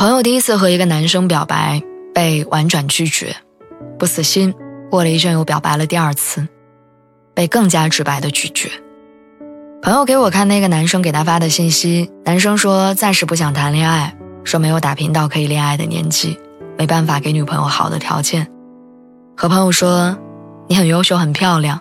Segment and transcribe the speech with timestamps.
[0.00, 1.82] 朋友第一次和一个男生表白，
[2.14, 3.36] 被婉转拒绝，
[3.98, 4.54] 不死心，
[4.90, 6.48] 过了一阵又表白了第二次，
[7.34, 8.70] 被更加直白的拒绝。
[9.82, 16.40] 朋友给我看那个男生给他发的信息，男生说暂时不想谈恋爱，说没有打拼到可以恋爱的年纪，
[16.78, 18.50] 没办法给女朋友好的条件。
[19.36, 20.16] 和朋友说，
[20.66, 21.78] 你很优秀很漂亮，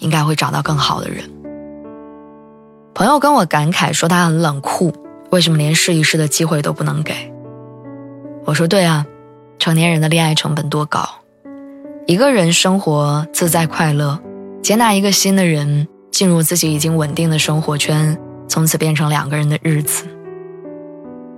[0.00, 1.24] 应该会找到更好的人。
[2.92, 4.92] 朋友跟我感慨说他很冷酷，
[5.30, 7.32] 为什么连试一试的机会都不能给？
[8.46, 9.06] 我说对啊，
[9.58, 11.02] 成年人的恋爱成本多高？
[12.06, 14.20] 一个人生活自在快乐，
[14.62, 20.04] 接纳一个新的人进入自己已经稳定的生活圈，从此变成两个人的日子，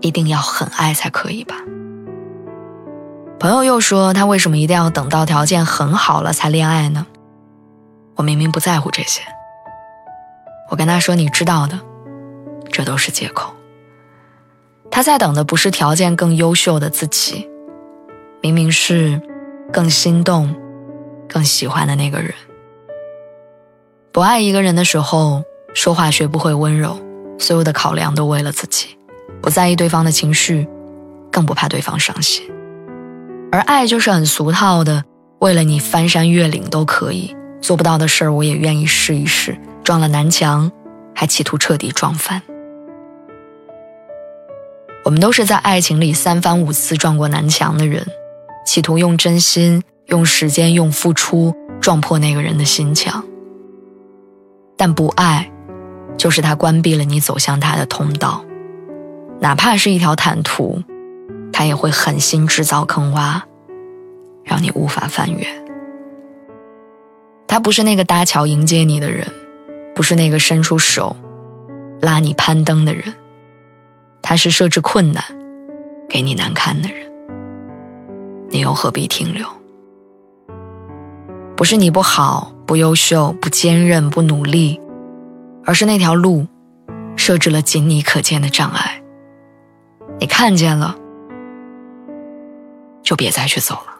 [0.00, 1.54] 一定要很爱才可以吧？
[3.38, 7.06] 朋友又说他为什么一定要等到条件很好了才恋爱呢？
[8.16, 9.22] 我明明不在乎这些。
[10.70, 11.78] 我跟他说你知道的，
[12.72, 13.54] 这都是借口。
[14.96, 17.46] 他在等的不是条件更优秀的自己，
[18.40, 19.20] 明明是
[19.70, 20.56] 更心动、
[21.28, 22.32] 更喜欢的那个人。
[24.10, 25.42] 不爱一个人的时候，
[25.74, 26.98] 说话学不会温柔，
[27.38, 28.96] 所有的考量都为了自己，
[29.42, 30.66] 不在意对方的情绪，
[31.30, 32.50] 更不怕对方伤心。
[33.52, 35.04] 而爱就是很俗套的，
[35.40, 40.72] 为了你翻山越岭都可以，做不到的事儿我也愿意试一试，撞了南墙，
[41.14, 42.40] 还企图彻底撞翻。
[45.06, 48.04] 我们都是在爱情里三番五次撞过南墙的人，
[48.66, 53.22] 企图用真心、用时间、用付出撞破那个人的心墙。
[54.76, 55.48] 但不爱，
[56.18, 58.44] 就是他关闭了你走向他的通道，
[59.38, 60.82] 哪怕是一条坦途，
[61.52, 63.42] 他也会狠心制造坑洼，
[64.42, 65.46] 让你无法翻越。
[67.46, 69.24] 他不是那个搭桥迎接你的人，
[69.94, 71.14] 不是那个伸出手
[72.00, 73.14] 拉你攀登的人。
[74.28, 75.22] 他是设置困难，
[76.08, 77.08] 给你难堪的人，
[78.50, 79.46] 你又何必停留？
[81.56, 84.80] 不是你不好、不优秀、不坚韧、不努力，
[85.64, 86.44] 而是那条路
[87.14, 89.00] 设置了仅你可见的障碍。
[90.18, 90.96] 你看见了，
[93.04, 93.95] 就别再去走了。